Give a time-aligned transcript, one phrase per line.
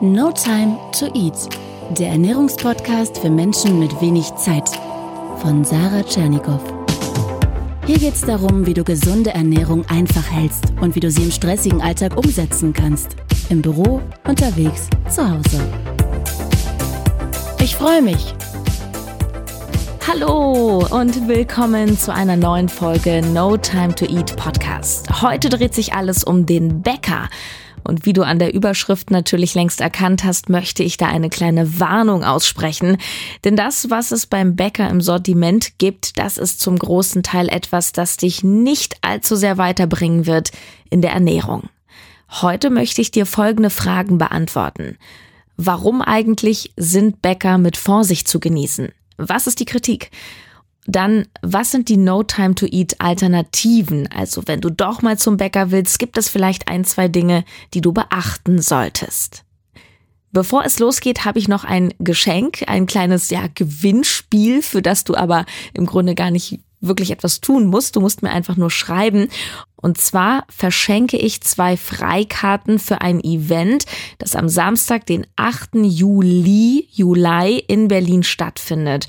[0.00, 1.48] No Time to Eat,
[1.98, 4.68] der Ernährungspodcast für Menschen mit wenig Zeit
[5.38, 6.60] von Sarah Tschernikow.
[7.84, 11.32] Hier geht es darum, wie du gesunde Ernährung einfach hältst und wie du sie im
[11.32, 13.16] stressigen Alltag umsetzen kannst.
[13.48, 15.60] Im Büro, unterwegs, zu Hause.
[17.60, 18.36] Ich freue mich.
[20.06, 25.22] Hallo und willkommen zu einer neuen Folge No Time to Eat Podcast.
[25.22, 27.28] Heute dreht sich alles um den Bäcker.
[27.88, 31.80] Und wie du an der Überschrift natürlich längst erkannt hast, möchte ich da eine kleine
[31.80, 32.98] Warnung aussprechen.
[33.44, 37.92] Denn das, was es beim Bäcker im Sortiment gibt, das ist zum großen Teil etwas,
[37.92, 40.50] das dich nicht allzu sehr weiterbringen wird
[40.90, 41.70] in der Ernährung.
[42.30, 44.98] Heute möchte ich dir folgende Fragen beantworten.
[45.56, 48.92] Warum eigentlich sind Bäcker mit Vorsicht zu genießen?
[49.16, 50.10] Was ist die Kritik?
[50.90, 54.08] Dann, was sind die No Time to Eat Alternativen?
[54.10, 57.82] Also, wenn du doch mal zum Bäcker willst, gibt es vielleicht ein, zwei Dinge, die
[57.82, 59.44] du beachten solltest.
[60.32, 65.14] Bevor es losgeht, habe ich noch ein Geschenk, ein kleines ja, Gewinnspiel, für das du
[65.14, 67.94] aber im Grunde gar nicht wirklich etwas tun musst.
[67.94, 69.28] Du musst mir einfach nur schreiben.
[69.76, 73.84] Und zwar verschenke ich zwei Freikarten für ein Event,
[74.18, 75.76] das am Samstag, den 8.
[75.82, 79.06] Juli, Juli in Berlin stattfindet.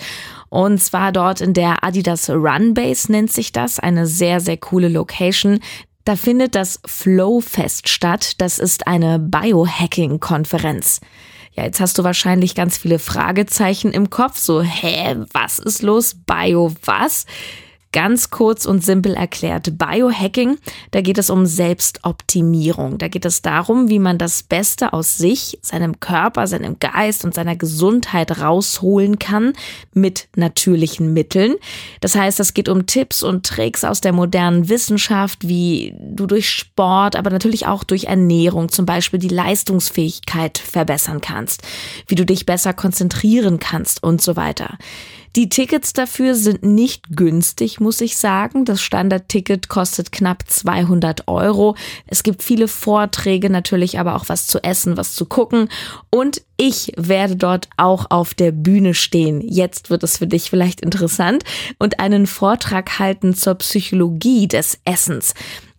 [0.50, 3.80] Und zwar dort in der Adidas Run Base nennt sich das.
[3.80, 5.59] Eine sehr, sehr coole Location.
[6.06, 8.41] Da findet das Flow Fest statt.
[8.41, 11.02] Das ist eine Biohacking-Konferenz.
[11.53, 14.38] Ja, jetzt hast du wahrscheinlich ganz viele Fragezeichen im Kopf.
[14.38, 16.16] So, hä, was ist los?
[16.25, 17.25] Bio was?
[17.92, 19.80] Ganz kurz und simpel erklärt.
[19.80, 20.59] Biohacking,
[20.92, 23.00] da geht es um Selbstoptimierung.
[23.00, 27.34] Da geht es darum, wie man das Beste aus sich, seinem Körper, seinem Geist und
[27.34, 29.54] seiner Gesundheit rausholen kann
[29.92, 31.56] mit natürlichen Mitteln.
[32.00, 36.48] Das heißt, es geht um Tipps und Tricks aus der modernen Wissenschaft, wie du durch
[36.48, 41.64] Sport, aber natürlich auch durch Ernährung zum Beispiel die Leistungsfähigkeit verbessern kannst,
[42.08, 44.78] wie du dich besser konzentrieren kannst und so weiter.
[45.35, 48.66] Die Tickets dafür sind nicht günstig, muss ich sagen.
[48.66, 51.75] Das Standardticket kostet knapp 200 Euro.
[52.07, 55.69] Es gibt viele Vorträge, natürlich aber auch was zu essen, was zu gucken.
[56.09, 59.41] Und ich werde dort auch auf der Bühne stehen.
[59.41, 61.44] Jetzt wird es für dich vielleicht interessant
[61.78, 65.34] und einen Vortrag halten zur Psychologie des Essens.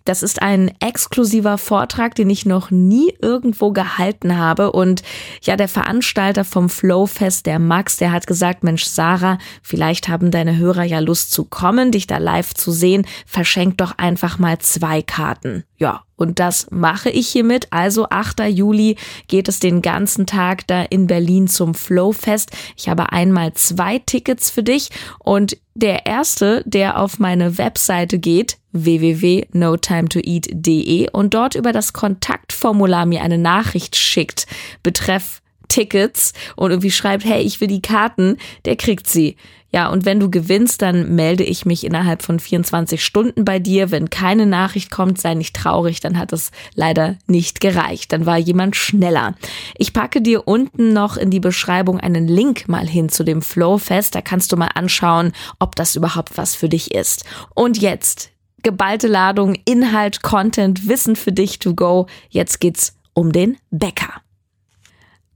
[0.04, 4.72] Das ist ein exklusiver Vortrag, den ich noch nie irgendwo gehalten habe.
[4.72, 5.02] Und
[5.42, 10.56] ja, der Veranstalter vom Flowfest, der Max, der hat gesagt, Mensch, Sarah, vielleicht haben deine
[10.56, 13.06] Hörer ja Lust zu kommen, dich da live zu sehen.
[13.26, 15.64] Verschenk doch einfach mal zwei Karten.
[15.80, 17.68] Ja, und das mache ich hiermit.
[17.70, 18.40] Also 8.
[18.40, 18.96] Juli
[19.28, 22.50] geht es den ganzen Tag da in Berlin zum Flowfest.
[22.76, 28.58] Ich habe einmal zwei Tickets für dich und der erste, der auf meine Webseite geht,
[28.72, 34.46] www.notimetoeat.de und dort über das Kontaktformular mir eine Nachricht schickt,
[34.82, 35.40] betreff
[35.70, 38.36] Tickets und irgendwie schreibt, hey, ich will die Karten,
[38.66, 39.36] der kriegt sie.
[39.72, 43.92] Ja, und wenn du gewinnst, dann melde ich mich innerhalb von 24 Stunden bei dir.
[43.92, 48.12] Wenn keine Nachricht kommt, sei nicht traurig, dann hat es leider nicht gereicht.
[48.12, 49.36] Dann war jemand schneller.
[49.78, 54.14] Ich packe dir unten noch in die Beschreibung einen Link mal hin zu dem Flowfest.
[54.16, 57.24] Da kannst du mal anschauen, ob das überhaupt was für dich ist.
[57.54, 58.32] Und jetzt
[58.64, 62.06] geballte Ladung, Inhalt, Content, Wissen für dich to go.
[62.28, 64.20] Jetzt geht's um den Bäcker.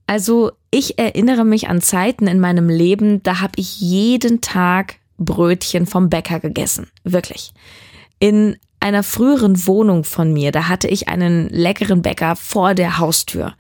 [0.07, 5.87] Also ich erinnere mich an Zeiten in meinem Leben, da habe ich jeden Tag Brötchen
[5.87, 6.91] vom Bäcker gegessen.
[7.05, 7.53] Wirklich.
[8.19, 13.55] In einer früheren Wohnung von mir, da hatte ich einen leckeren Bäcker vor der Haustür.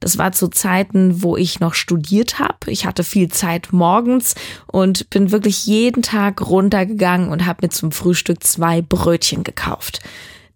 [0.00, 2.70] Das war zu Zeiten, wo ich noch studiert habe.
[2.70, 4.36] Ich hatte viel Zeit morgens
[4.66, 10.00] und bin wirklich jeden Tag runtergegangen und habe mir zum Frühstück zwei Brötchen gekauft.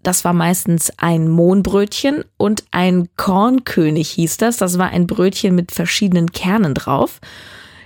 [0.03, 4.57] Das war meistens ein Mohnbrötchen und ein Kornkönig hieß das.
[4.57, 7.21] Das war ein Brötchen mit verschiedenen Kernen drauf.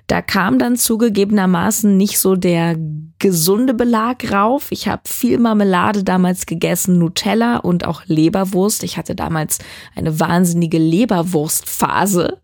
[0.06, 2.76] Da kam dann zugegebenermaßen nicht so der
[3.18, 4.68] gesunde Belag rauf.
[4.70, 8.84] Ich habe viel Marmelade damals gegessen, Nutella und auch Leberwurst.
[8.84, 9.58] Ich hatte damals
[9.96, 12.38] eine wahnsinnige Leberwurstphase.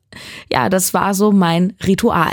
[0.52, 2.32] Ja, das war so mein Ritual.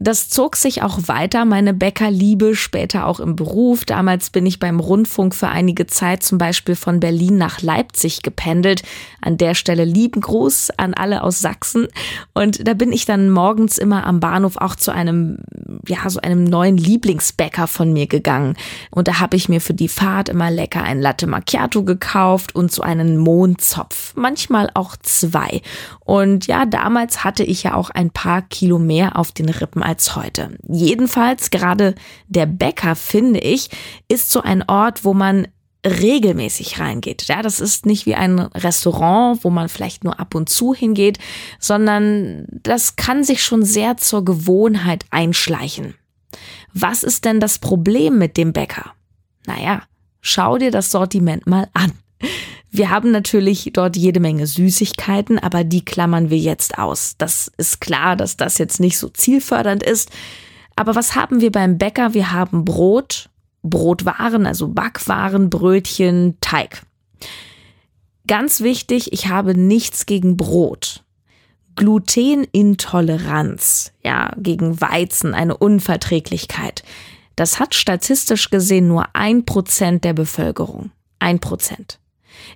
[0.00, 3.84] Das zog sich auch weiter, meine Bäckerliebe, später auch im Beruf.
[3.84, 8.82] Damals bin ich beim Rundfunk für einige Zeit zum Beispiel von Berlin nach Leipzig gependelt.
[9.20, 11.88] An der Stelle lieben Gruß an alle aus Sachsen.
[12.32, 15.38] Und da bin ich dann morgens immer am Bahnhof auch zu einem,
[15.88, 18.54] ja, so einem neuen Lieblingsbäcker von mir gegangen.
[18.92, 22.70] Und da habe ich mir für die Fahrt immer lecker ein Latte Macchiato gekauft und
[22.70, 24.14] so einen Mondzopf.
[24.14, 25.60] Manchmal auch zwei.
[26.04, 30.14] Und ja, damals hatte ich ja auch ein paar Kilo mehr auf den Rippen als
[30.16, 30.50] heute.
[30.68, 31.94] Jedenfalls gerade
[32.26, 33.70] der Bäcker, finde ich,
[34.06, 35.48] ist so ein Ort, wo man
[35.86, 37.24] regelmäßig reingeht.
[37.26, 41.18] Ja, das ist nicht wie ein Restaurant, wo man vielleicht nur ab und zu hingeht,
[41.58, 45.94] sondern das kann sich schon sehr zur Gewohnheit einschleichen.
[46.74, 48.92] Was ist denn das Problem mit dem Bäcker?
[49.46, 49.84] Naja,
[50.20, 51.92] schau dir das Sortiment mal an.
[52.70, 57.16] Wir haben natürlich dort jede Menge Süßigkeiten, aber die klammern wir jetzt aus.
[57.16, 60.10] Das ist klar, dass das jetzt nicht so zielfördernd ist.
[60.76, 62.14] Aber was haben wir beim Bäcker?
[62.14, 63.30] Wir haben Brot,
[63.62, 66.82] Brotwaren, also Backwaren, Brötchen, Teig.
[68.26, 71.04] Ganz wichtig, ich habe nichts gegen Brot.
[71.74, 76.82] Glutenintoleranz, ja, gegen Weizen, eine Unverträglichkeit.
[77.36, 80.90] Das hat statistisch gesehen nur ein Prozent der Bevölkerung.
[81.20, 82.00] Ein Prozent.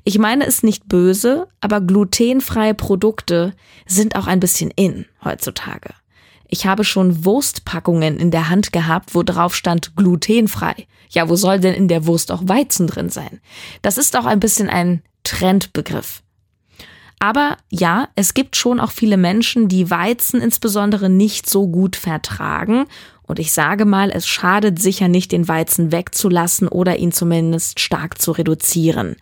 [0.05, 3.55] Ich meine es nicht böse, aber glutenfreie Produkte
[3.87, 5.91] sind auch ein bisschen in heutzutage.
[6.49, 10.87] Ich habe schon Wurstpackungen in der Hand gehabt, wo drauf stand glutenfrei.
[11.09, 13.41] Ja, wo soll denn in der Wurst auch Weizen drin sein?
[13.81, 16.23] Das ist auch ein bisschen ein Trendbegriff.
[17.19, 22.87] Aber ja, es gibt schon auch viele Menschen, die Weizen insbesondere nicht so gut vertragen.
[23.23, 28.21] Und ich sage mal, es schadet sicher nicht, den Weizen wegzulassen oder ihn zumindest stark
[28.21, 29.17] zu reduzieren.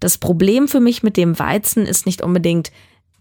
[0.00, 2.72] Das Problem für mich mit dem Weizen ist nicht unbedingt,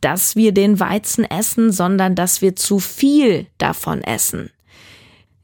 [0.01, 4.49] dass wir den Weizen essen, sondern dass wir zu viel davon essen.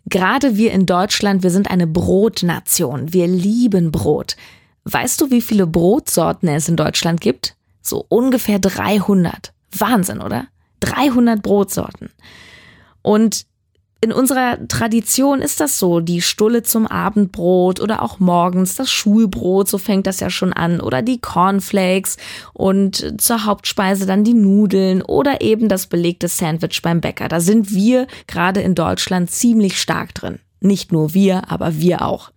[0.05, 3.11] Gerade wir in Deutschland, wir sind eine Brotnation.
[3.11, 4.37] Wir lieben Brot.
[4.85, 7.55] Weißt du, wie viele Brotsorten es in Deutschland gibt?
[7.81, 9.51] So ungefähr 300.
[9.77, 10.47] Wahnsinn, oder?
[10.81, 12.11] 300 Brotsorten.
[13.01, 13.45] Und
[14.05, 19.67] in unserer Tradition ist das so, die Stulle zum Abendbrot oder auch morgens das Schulbrot,
[19.67, 22.17] so fängt das ja schon an, oder die Cornflakes
[22.53, 27.29] und zur Hauptspeise dann die Nudeln oder eben das belegte Sandwich beim Bäcker.
[27.29, 30.37] Da sind wir gerade in Deutschland ziemlich stark drin.
[30.65, 32.31] Nicht nur wir, aber wir auch.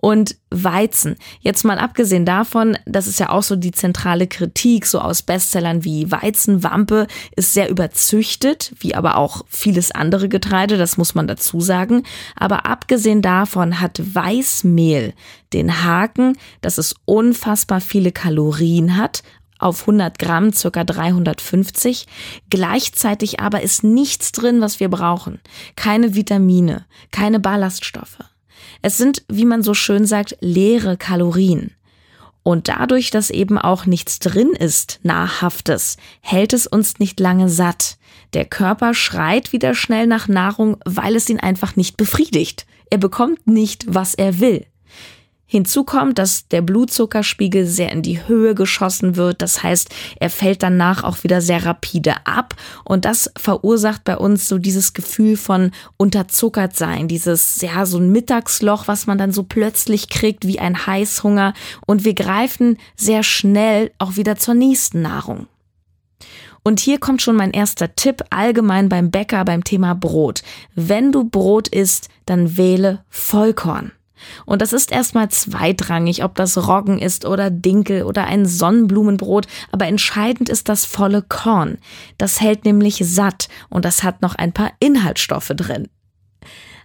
[0.00, 1.16] Und Weizen.
[1.40, 5.84] Jetzt mal abgesehen davon, das ist ja auch so die zentrale Kritik, so aus Bestsellern
[5.84, 7.06] wie Weizenwampe,
[7.36, 12.02] ist sehr überzüchtet, wie aber auch vieles andere Getreide, das muss man dazu sagen.
[12.36, 15.14] Aber abgesehen davon hat Weißmehl
[15.52, 19.22] den Haken, dass es unfassbar viele Kalorien hat,
[19.60, 22.06] auf 100 Gramm circa 350.
[22.48, 25.40] Gleichzeitig aber ist nichts drin, was wir brauchen.
[25.76, 28.18] Keine Vitamine, keine Ballaststoffe.
[28.82, 31.72] Es sind, wie man so schön sagt, leere Kalorien.
[32.42, 37.98] Und dadurch, dass eben auch nichts drin ist, nahrhaftes, hält es uns nicht lange satt.
[38.32, 42.66] Der Körper schreit wieder schnell nach Nahrung, weil es ihn einfach nicht befriedigt.
[42.88, 44.66] Er bekommt nicht, was er will.
[45.52, 49.42] Hinzu kommt, dass der Blutzuckerspiegel sehr in die Höhe geschossen wird.
[49.42, 49.88] Das heißt,
[50.20, 52.54] er fällt danach auch wieder sehr rapide ab.
[52.84, 57.08] Und das verursacht bei uns so dieses Gefühl von unterzuckert sein.
[57.08, 61.52] Dieses, ja, so ein Mittagsloch, was man dann so plötzlich kriegt wie ein Heißhunger.
[61.84, 65.48] Und wir greifen sehr schnell auch wieder zur nächsten Nahrung.
[66.62, 70.42] Und hier kommt schon mein erster Tipp allgemein beim Bäcker beim Thema Brot.
[70.76, 73.90] Wenn du Brot isst, dann wähle Vollkorn.
[74.46, 79.86] Und das ist erstmal zweitrangig, ob das Roggen ist oder Dinkel oder ein Sonnenblumenbrot, aber
[79.86, 81.78] entscheidend ist das volle Korn.
[82.18, 85.88] Das hält nämlich satt und das hat noch ein paar Inhaltsstoffe drin.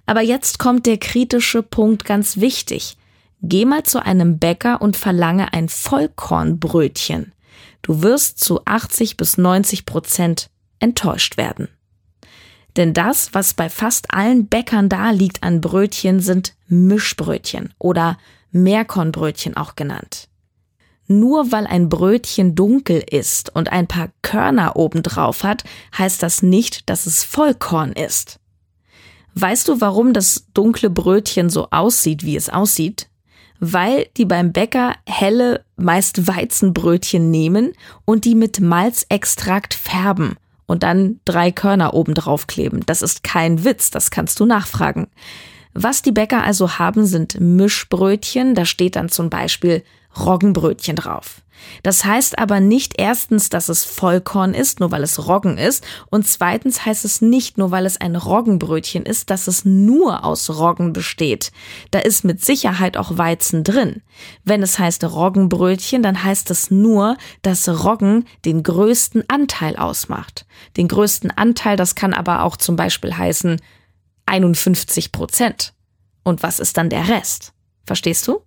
[0.05, 2.97] Aber jetzt kommt der kritische Punkt ganz wichtig.
[3.41, 7.33] Geh mal zu einem Bäcker und verlange ein Vollkornbrötchen.
[7.81, 10.49] Du wirst zu 80 bis 90 Prozent
[10.79, 11.67] enttäuscht werden.
[12.75, 18.17] Denn das, was bei fast allen Bäckern da liegt an Brötchen, sind Mischbrötchen oder
[18.51, 20.27] Meerkornbrötchen auch genannt.
[21.07, 25.63] Nur weil ein Brötchen dunkel ist und ein paar Körner obendrauf hat,
[25.97, 28.39] heißt das nicht, dass es Vollkorn ist.
[29.35, 33.09] Weißt du, warum das dunkle Brötchen so aussieht, wie es aussieht?
[33.59, 37.73] Weil die beim Bäcker helle, meist Weizenbrötchen nehmen
[38.05, 42.81] und die mit Malzextrakt färben und dann drei Körner oben drauf kleben.
[42.85, 45.07] Das ist kein Witz, das kannst du nachfragen.
[45.73, 48.55] Was die Bäcker also haben, sind Mischbrötchen.
[48.55, 49.83] Da steht dann zum Beispiel
[50.17, 51.41] Roggenbrötchen drauf.
[51.83, 56.27] Das heißt aber nicht erstens, dass es Vollkorn ist, nur weil es Roggen ist, und
[56.27, 60.93] zweitens heißt es nicht, nur weil es ein Roggenbrötchen ist, dass es nur aus Roggen
[60.93, 61.51] besteht.
[61.91, 64.01] Da ist mit Sicherheit auch Weizen drin.
[64.43, 70.45] Wenn es heißt Roggenbrötchen, dann heißt es nur, dass Roggen den größten Anteil ausmacht.
[70.77, 73.61] Den größten Anteil, das kann aber auch zum Beispiel heißen
[74.25, 75.73] 51 Prozent.
[76.23, 77.53] Und was ist dann der Rest?
[77.85, 78.41] Verstehst du?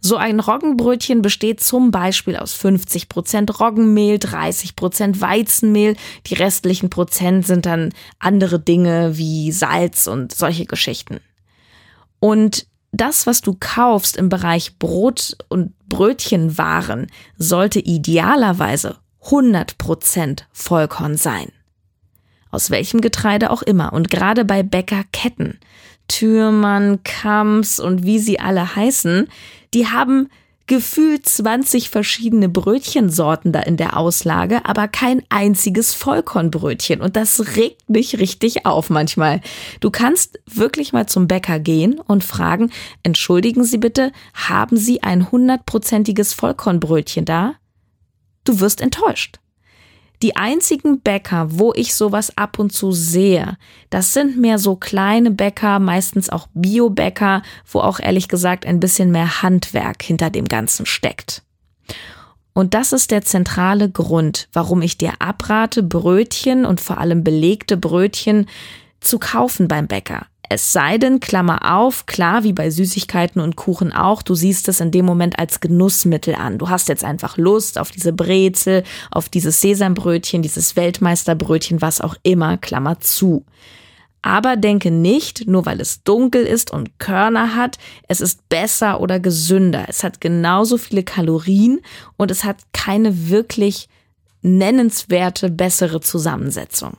[0.00, 5.94] So ein Roggenbrötchen besteht zum Beispiel aus 50 Prozent Roggenmehl, 30 Prozent Weizenmehl.
[6.26, 11.20] Die restlichen Prozent sind dann andere Dinge wie Salz und solche Geschichten.
[12.18, 21.52] Und das, was du kaufst im Bereich Brot und Brötchenwaren, sollte idealerweise 100% Vollkorn sein.
[22.50, 23.92] Aus welchem Getreide auch immer.
[23.92, 25.60] Und gerade bei Bäckerketten,
[26.08, 29.28] Türmann, Kamps und wie sie alle heißen,
[29.74, 30.28] die haben
[30.70, 37.00] gefühlt 20 verschiedene Brötchensorten da in der Auslage, aber kein einziges Vollkornbrötchen.
[37.00, 39.40] Und das regt mich richtig auf manchmal.
[39.80, 42.70] Du kannst wirklich mal zum Bäcker gehen und fragen,
[43.02, 47.54] entschuldigen Sie bitte, haben Sie ein hundertprozentiges Vollkornbrötchen da?
[48.44, 49.40] Du wirst enttäuscht.
[50.22, 53.56] Die einzigen Bäcker, wo ich sowas ab und zu sehe,
[53.88, 59.10] das sind mehr so kleine Bäcker, meistens auch Biobäcker, wo auch ehrlich gesagt ein bisschen
[59.10, 61.42] mehr Handwerk hinter dem Ganzen steckt.
[62.52, 67.78] Und das ist der zentrale Grund, warum ich dir abrate, Brötchen und vor allem belegte
[67.78, 68.46] Brötchen
[69.00, 70.26] zu kaufen beim Bäcker.
[70.52, 74.80] Es sei denn, Klammer auf, klar, wie bei Süßigkeiten und Kuchen auch, du siehst es
[74.80, 76.58] in dem Moment als Genussmittel an.
[76.58, 82.16] Du hast jetzt einfach Lust auf diese Brezel, auf dieses Sesambrötchen, dieses Weltmeisterbrötchen, was auch
[82.24, 83.44] immer, Klammer zu.
[84.22, 87.78] Aber denke nicht, nur weil es dunkel ist und Körner hat,
[88.08, 89.84] es ist besser oder gesünder.
[89.86, 91.80] Es hat genauso viele Kalorien
[92.16, 93.88] und es hat keine wirklich
[94.42, 96.96] nennenswerte bessere Zusammensetzung.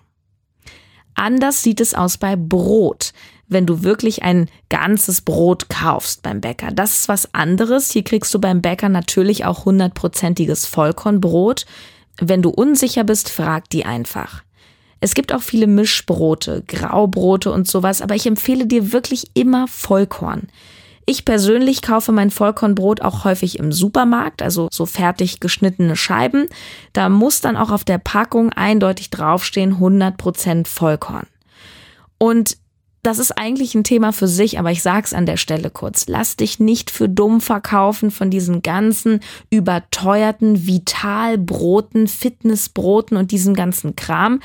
[1.16, 3.12] Anders sieht es aus bei Brot
[3.52, 6.70] wenn du wirklich ein ganzes Brot kaufst beim Bäcker.
[6.72, 7.92] Das ist was anderes.
[7.92, 11.66] Hier kriegst du beim Bäcker natürlich auch hundertprozentiges Vollkornbrot.
[12.20, 14.44] Wenn du unsicher bist, frag die einfach.
[15.02, 20.48] Es gibt auch viele Mischbrote, Graubrote und sowas, aber ich empfehle dir wirklich immer Vollkorn.
[21.06, 26.46] Ich persönlich kaufe mein Vollkornbrot auch häufig im Supermarkt, also so fertig geschnittene Scheiben.
[26.94, 31.26] Da muss dann auch auf der Packung eindeutig draufstehen 100% Vollkorn.
[32.20, 32.58] Und
[33.04, 36.06] das ist eigentlich ein Thema für sich, aber ich sag's an der Stelle kurz.
[36.08, 43.96] Lass dich nicht für dumm verkaufen von diesen ganzen überteuerten Vitalbroten, Fitnessbroten und diesem ganzen
[43.96, 44.40] Kram.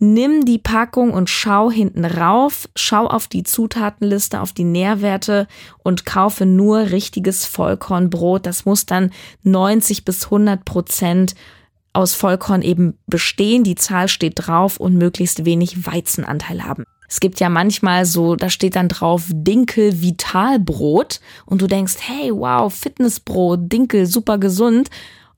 [0.00, 5.48] Nimm die Packung und schau hinten rauf, schau auf die Zutatenliste, auf die Nährwerte
[5.82, 8.46] und kaufe nur richtiges Vollkornbrot.
[8.46, 9.10] Das muss dann
[9.42, 11.34] 90 bis 100 Prozent
[11.94, 13.64] aus Vollkorn eben bestehen.
[13.64, 16.84] Die Zahl steht drauf und möglichst wenig Weizenanteil haben.
[17.08, 22.30] Es gibt ja manchmal so, da steht dann drauf Dinkel Vitalbrot und du denkst, hey,
[22.32, 24.90] wow, Fitnessbrot, Dinkel, super gesund.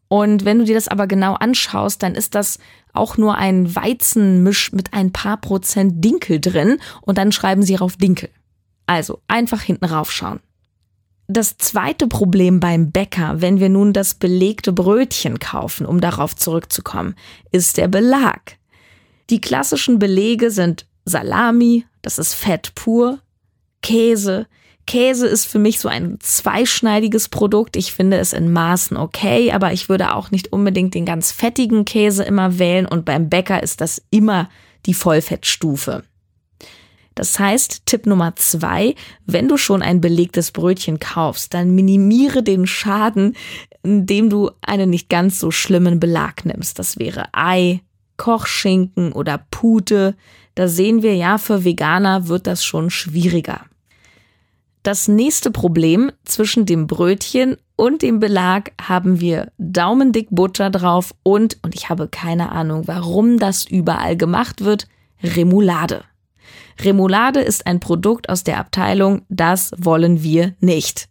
[0.08, 2.58] Und wenn du dir das aber genau anschaust, dann ist das
[2.92, 7.96] auch nur ein Weizenmisch mit ein paar Prozent Dinkel drin und dann schreiben sie rauf
[7.96, 8.30] Dinkel.
[8.86, 10.40] Also einfach hinten raufschauen.
[11.28, 17.14] Das zweite Problem beim Bäcker, wenn wir nun das belegte Brötchen kaufen, um darauf zurückzukommen,
[17.52, 18.58] ist der Belag.
[19.30, 23.18] Die klassischen Belege sind Salami, das ist Fett pur,
[23.82, 24.46] Käse.
[24.86, 27.76] Käse ist für mich so ein zweischneidiges Produkt.
[27.76, 31.84] Ich finde es in Maßen okay, aber ich würde auch nicht unbedingt den ganz fettigen
[31.84, 34.48] Käse immer wählen und beim Bäcker ist das immer
[34.86, 36.02] die Vollfettstufe.
[37.14, 38.94] Das heißt, Tipp Nummer zwei,
[39.26, 43.36] wenn du schon ein belegtes Brötchen kaufst, dann minimiere den Schaden,
[43.82, 46.78] indem du einen nicht ganz so schlimmen Belag nimmst.
[46.78, 47.82] Das wäre Ei,
[48.16, 50.16] Kochschinken oder Pute.
[50.60, 53.62] Da sehen wir ja, für Veganer wird das schon schwieriger.
[54.82, 61.56] Das nächste Problem zwischen dem Brötchen und dem Belag haben wir daumendick Butter drauf und,
[61.62, 64.86] und ich habe keine Ahnung, warum das überall gemacht wird,
[65.22, 66.04] Remoulade.
[66.78, 71.08] Remoulade ist ein Produkt aus der Abteilung, das wollen wir nicht.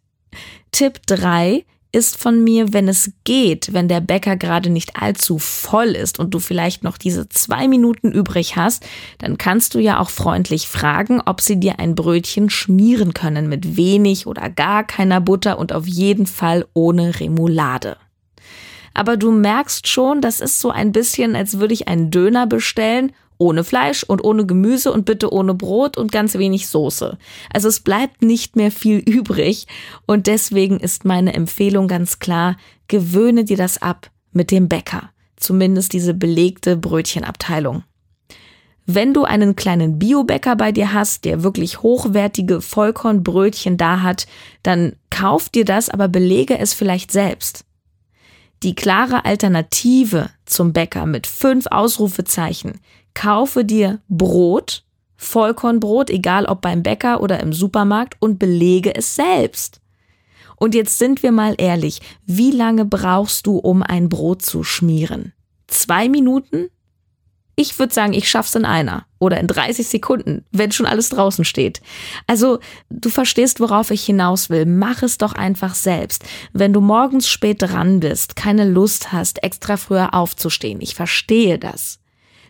[0.71, 5.89] Tipp 3, ist von mir, wenn es geht, wenn der Bäcker gerade nicht allzu voll
[5.89, 8.85] ist und du vielleicht noch diese zwei Minuten übrig hast,
[9.17, 13.75] dann kannst du ja auch freundlich fragen, ob sie dir ein Brötchen schmieren können mit
[13.75, 17.97] wenig oder gar keiner Butter und auf jeden Fall ohne Remoulade.
[18.93, 23.13] Aber du merkst schon, das ist so ein bisschen, als würde ich einen Döner bestellen
[23.39, 27.17] ohne Fleisch und ohne Gemüse und bitte ohne Brot und ganz wenig Soße.
[27.51, 29.65] Also es bleibt nicht mehr viel übrig
[30.05, 35.09] und deswegen ist meine Empfehlung ganz klar, gewöhne dir das ab mit dem Bäcker.
[35.37, 37.83] Zumindest diese belegte Brötchenabteilung.
[38.85, 44.27] Wenn du einen kleinen Biobäcker bei dir hast, der wirklich hochwertige Vollkornbrötchen da hat,
[44.63, 47.65] dann kauf dir das, aber belege es vielleicht selbst.
[48.63, 52.81] Die klare Alternative zum Bäcker mit fünf Ausrufezeichen
[53.19, 54.85] kaufe dir Brot,
[55.17, 59.81] Vollkornbrot, egal ob beim Bäcker oder im Supermarkt, und belege es selbst.
[60.55, 65.33] Und jetzt sind wir mal ehrlich, wie lange brauchst du, um ein Brot zu schmieren?
[65.67, 66.69] Zwei Minuten?
[67.57, 69.05] Ich würde sagen, ich schaff's in einer.
[69.21, 71.81] oder in 30 Sekunden, wenn schon alles draußen steht.
[72.25, 72.59] Also,
[72.89, 74.65] du verstehst, worauf ich hinaus will.
[74.65, 76.23] Mach es doch einfach selbst.
[76.53, 81.98] Wenn du morgens spät dran bist, keine Lust hast, extra früher aufzustehen, ich verstehe das.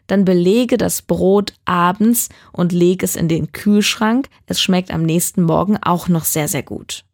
[0.10, 4.28] Dann belege das Brot abends und leg es in den Kühlschrank.
[4.48, 7.06] Es schmeckt am nächsten Morgen auch noch sehr, sehr gut.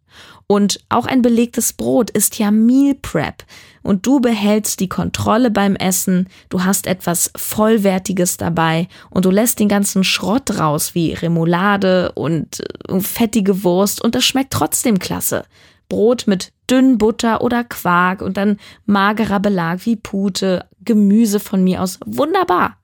[0.47, 3.43] Und auch ein belegtes Brot ist ja Meal Prep.
[3.81, 9.59] Und du behältst die Kontrolle beim Essen, du hast etwas Vollwertiges dabei und du lässt
[9.59, 15.43] den ganzen Schrott raus, wie Remoulade und äh, fettige Wurst und das schmeckt trotzdem klasse.
[15.89, 21.81] Brot mit dünn Butter oder Quark und dann magerer Belag wie Pute, Gemüse von mir
[21.81, 21.99] aus.
[22.05, 22.77] Wunderbar.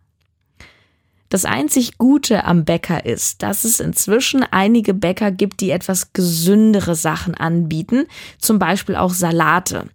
[1.32, 6.94] Das einzig Gute am Bäcker ist, dass es inzwischen einige Bäcker gibt, die etwas gesündere
[6.94, 8.08] Sachen anbieten,
[8.38, 9.86] zum Beispiel auch Salate.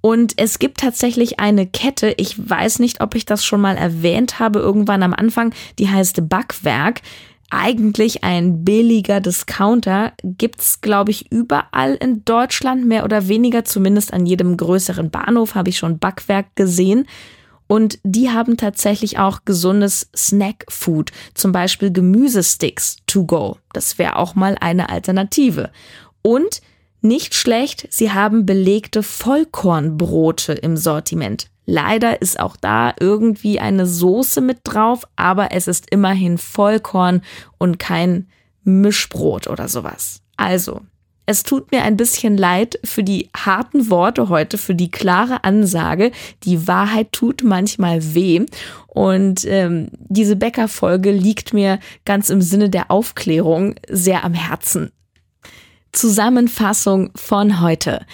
[0.00, 4.38] Und es gibt tatsächlich eine Kette, ich weiß nicht, ob ich das schon mal erwähnt
[4.38, 7.02] habe, irgendwann am Anfang, die heißt Backwerk.
[7.50, 14.24] Eigentlich ein billiger Discounter, gibt's glaube ich, überall in Deutschland, mehr oder weniger, zumindest an
[14.24, 17.06] jedem größeren Bahnhof habe ich schon Backwerk gesehen.
[17.72, 23.56] Und die haben tatsächlich auch gesundes Snack-Food, zum Beispiel Gemüsesticks to go.
[23.72, 25.70] Das wäre auch mal eine Alternative.
[26.20, 26.60] Und
[27.00, 31.46] nicht schlecht, sie haben belegte Vollkornbrote im Sortiment.
[31.64, 37.22] Leider ist auch da irgendwie eine Soße mit drauf, aber es ist immerhin Vollkorn
[37.56, 38.28] und kein
[38.64, 40.20] Mischbrot oder sowas.
[40.36, 40.82] Also,
[41.32, 46.12] es tut mir ein bisschen leid für die harten Worte heute, für die klare Ansage.
[46.44, 48.44] Die Wahrheit tut manchmal weh.
[48.86, 54.92] Und ähm, diese Bäckerfolge liegt mir ganz im Sinne der Aufklärung sehr am Herzen.
[55.92, 58.04] Zusammenfassung von heute.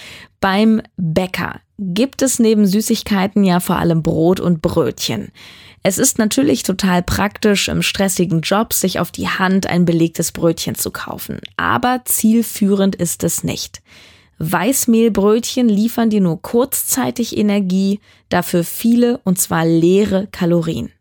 [0.41, 5.33] Beim Bäcker gibt es neben Süßigkeiten ja vor allem Brot und Brötchen.
[5.83, 10.75] Es ist natürlich total praktisch, im stressigen Job sich auf die Hand ein belegtes Brötchen
[10.75, 11.41] zu kaufen.
[11.57, 13.81] Aber zielführend ist es nicht.
[14.39, 20.93] Weißmehlbrötchen liefern dir nur kurzzeitig Energie, dafür viele und zwar leere Kalorien.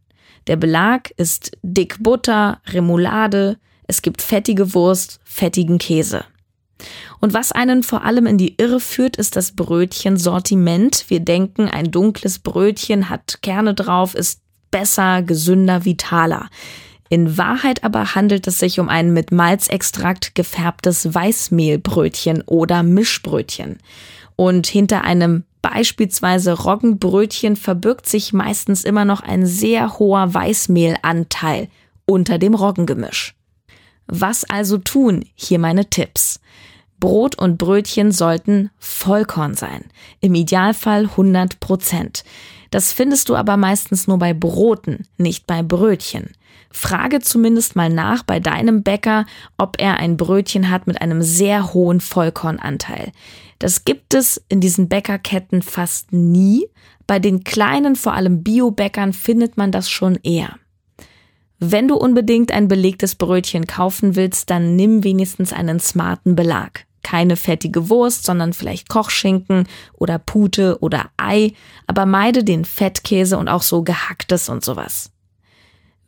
[0.48, 6.25] Der Belag ist dick Butter, Remoulade, es gibt fettige Wurst, fettigen Käse.
[7.19, 11.06] Und was einen vor allem in die Irre führt, ist das Brötchensortiment.
[11.08, 16.49] Wir denken, ein dunkles Brötchen hat Kerne drauf, ist besser, gesünder, vitaler.
[17.10, 23.77] In Wahrheit aber handelt es sich um ein mit Malzextrakt gefärbtes Weißmehlbrötchen oder Mischbrötchen.
[24.36, 31.69] Und hinter einem beispielsweise Roggenbrötchen verbirgt sich meistens immer noch ein sehr hoher Weißmehlanteil
[32.06, 33.36] unter dem Roggengemisch.
[34.08, 35.25] Was also tun?
[35.36, 36.39] Hier meine Tipps.
[36.99, 39.86] Brot und Brötchen sollten Vollkorn sein.
[40.21, 42.23] Im Idealfall 100 Prozent.
[42.71, 46.32] Das findest du aber meistens nur bei Broten, nicht bei Brötchen.
[46.69, 49.25] Frage zumindest mal nach bei deinem Bäcker,
[49.58, 53.12] ob er ein Brötchen hat mit einem sehr hohen Vollkornanteil.
[53.60, 56.67] Das gibt es in diesen Bäckerketten fast nie.
[57.08, 60.58] Bei den kleinen, vor allem Biobäckern, findet man das schon eher.
[61.60, 67.38] Wenn du unbedingt ein belegtes Brötchen kaufen willst, dann nimm wenigstens einen smarten Belag keine
[67.38, 71.54] fettige Wurst, sondern vielleicht Kochschinken oder Pute oder Ei,
[71.86, 75.10] aber meide den Fettkäse und auch so gehacktes und sowas.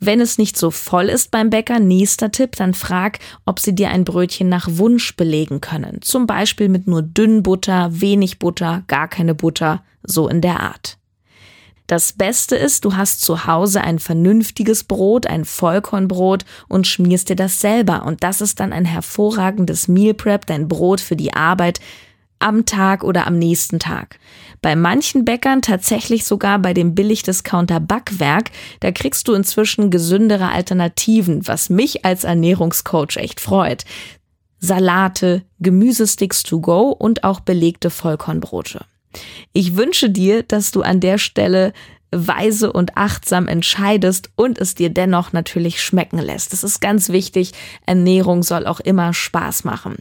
[0.01, 3.91] Wenn es nicht so voll ist beim Bäcker, nächster Tipp, dann frag, ob sie dir
[3.91, 6.01] ein Brötchen nach Wunsch belegen können.
[6.01, 10.98] Zum Beispiel mit nur dünn Butter, wenig Butter, gar keine Butter, so in der Art.
[11.89, 17.35] Das Beste ist, du hast zu Hause ein vernünftiges Brot, ein Vollkornbrot und schmierst dir
[17.35, 18.05] das selber.
[18.05, 21.79] Und das ist dann ein hervorragendes Meal Prep, dein Brot für die Arbeit
[22.37, 24.19] am Tag oder am nächsten Tag.
[24.61, 31.47] Bei manchen Bäckern tatsächlich sogar bei dem Billigdiscounter Backwerk, da kriegst du inzwischen gesündere Alternativen,
[31.47, 33.83] was mich als Ernährungscoach echt freut.
[34.59, 38.85] Salate, Gemüsesticks to go und auch belegte Vollkornbrote.
[39.53, 41.73] Ich wünsche dir, dass du an der Stelle
[42.11, 46.53] weise und achtsam entscheidest und es dir dennoch natürlich schmecken lässt.
[46.53, 47.51] Das ist ganz wichtig.
[47.85, 49.97] Ernährung soll auch immer Spaß machen.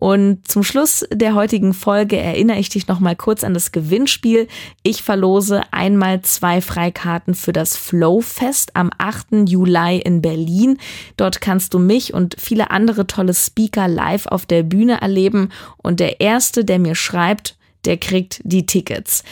[0.00, 4.48] Und zum Schluss der heutigen Folge erinnere ich dich noch mal kurz an das Gewinnspiel.
[4.82, 9.46] Ich verlose einmal zwei Freikarten für das Flowfest am 8.
[9.46, 10.78] Juli in Berlin.
[11.18, 15.50] Dort kannst du mich und viele andere tolle Speaker live auf der Bühne erleben.
[15.76, 19.22] Und der erste, der mir schreibt, der kriegt die Tickets.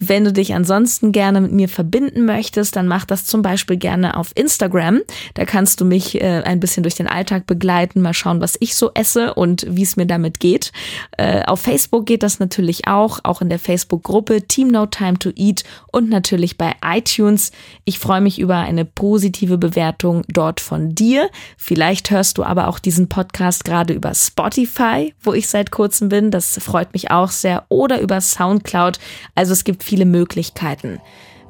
[0.00, 4.16] Wenn du dich ansonsten gerne mit mir verbinden möchtest, dann mach das zum Beispiel gerne
[4.16, 5.00] auf Instagram.
[5.34, 8.76] Da kannst du mich äh, ein bisschen durch den Alltag begleiten, mal schauen, was ich
[8.76, 10.72] so esse und wie es mir damit geht.
[11.16, 15.30] Äh, auf Facebook geht das natürlich auch, auch in der Facebook-Gruppe Team No Time to
[15.34, 17.50] Eat und natürlich bei iTunes.
[17.84, 21.28] Ich freue mich über eine positive Bewertung dort von dir.
[21.56, 26.30] Vielleicht hörst du aber auch diesen Podcast gerade über Spotify, wo ich seit kurzem bin.
[26.30, 27.64] Das freut mich auch sehr.
[27.68, 29.00] Oder über Soundcloud.
[29.34, 31.00] Also es gibt viele Möglichkeiten.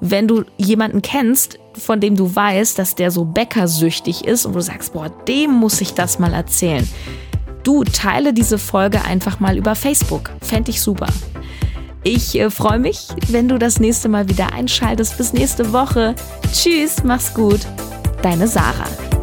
[0.00, 4.60] Wenn du jemanden kennst, von dem du weißt, dass der so bäckersüchtig ist und du
[4.60, 6.88] sagst, boah, dem muss ich das mal erzählen.
[7.64, 10.30] Du teile diese Folge einfach mal über Facebook.
[10.40, 11.08] Fände ich super.
[12.04, 15.18] Ich äh, freue mich, wenn du das nächste Mal wieder einschaltest.
[15.18, 16.14] Bis nächste Woche.
[16.52, 17.60] Tschüss, mach's gut.
[18.22, 19.17] Deine Sarah.